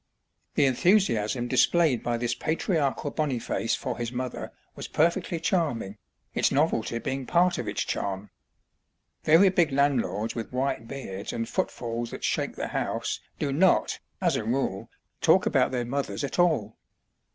The 0.55 0.65
enthusiasm 0.65 1.47
displayed 1.47 2.01
by 2.01 2.17
this 2.17 2.33
patriarchal 2.33 3.11
Boniface 3.11 3.75
for 3.75 3.99
his 3.99 4.11
mother 4.11 4.51
was 4.75 4.87
perfectly 4.87 5.39
charming, 5.39 5.99
its 6.33 6.51
novelty 6.51 6.97
being 6.97 7.27
part 7.27 7.59
of 7.59 7.67
its 7.67 7.83
charm. 7.83 8.31
Very 9.23 9.49
big 9.49 9.71
landlords 9.71 10.33
with 10.33 10.51
white 10.51 10.87
beards 10.87 11.31
and 11.31 11.47
footfalls 11.47 12.09
that 12.09 12.23
shake 12.23 12.55
the 12.55 12.69
house 12.69 13.19
do 13.37 13.53
not, 13.53 13.99
as 14.21 14.35
a 14.35 14.43
rule, 14.43 14.89
talk 15.21 15.45
about 15.45 15.69
their 15.69 15.85
mothers 15.85 16.23
at 16.23 16.39
all. 16.39 16.75